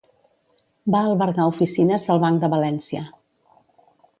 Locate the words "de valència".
2.45-3.05